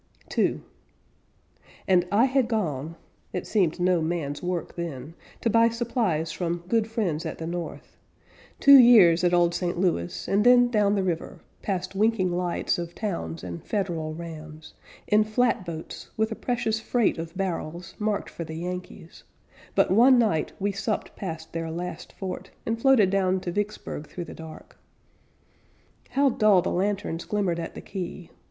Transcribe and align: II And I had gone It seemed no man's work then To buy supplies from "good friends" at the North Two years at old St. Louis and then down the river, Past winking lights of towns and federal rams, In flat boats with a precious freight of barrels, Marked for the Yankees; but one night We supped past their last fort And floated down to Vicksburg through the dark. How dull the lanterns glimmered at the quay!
II 0.35 0.61
And 1.87 2.07
I 2.11 2.25
had 2.25 2.47
gone 2.47 2.95
It 3.33 3.45
seemed 3.45 3.79
no 3.79 4.01
man's 4.01 4.41
work 4.41 4.75
then 4.75 5.13
To 5.41 5.49
buy 5.51 5.69
supplies 5.69 6.31
from 6.31 6.63
"good 6.67 6.87
friends" 6.87 7.23
at 7.23 7.37
the 7.37 7.45
North 7.45 7.97
Two 8.59 8.79
years 8.79 9.23
at 9.23 9.31
old 9.31 9.53
St. 9.53 9.77
Louis 9.77 10.27
and 10.27 10.43
then 10.43 10.71
down 10.71 10.95
the 10.95 11.03
river, 11.03 11.41
Past 11.61 11.93
winking 11.93 12.31
lights 12.31 12.79
of 12.79 12.95
towns 12.95 13.43
and 13.43 13.63
federal 13.63 14.15
rams, 14.15 14.73
In 15.05 15.23
flat 15.23 15.67
boats 15.67 16.09
with 16.17 16.31
a 16.31 16.35
precious 16.35 16.79
freight 16.79 17.19
of 17.19 17.37
barrels, 17.37 17.93
Marked 17.99 18.31
for 18.31 18.43
the 18.43 18.55
Yankees; 18.55 19.23
but 19.75 19.91
one 19.91 20.17
night 20.17 20.51
We 20.59 20.71
supped 20.71 21.15
past 21.15 21.53
their 21.53 21.69
last 21.69 22.11
fort 22.13 22.49
And 22.65 22.81
floated 22.81 23.11
down 23.11 23.39
to 23.41 23.51
Vicksburg 23.51 24.07
through 24.07 24.25
the 24.25 24.33
dark. 24.33 24.79
How 26.09 26.31
dull 26.31 26.63
the 26.63 26.71
lanterns 26.71 27.23
glimmered 27.25 27.59
at 27.59 27.75
the 27.75 27.81
quay! 27.81 28.31